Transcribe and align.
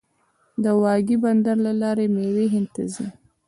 د 0.63 0.65
واګې 0.81 1.15
بندر 1.23 1.57
له 1.65 1.71
لارې 1.81 2.05
میوې 2.15 2.45
هند 2.53 2.67
ته 2.75 2.83
ځي. 2.93 3.07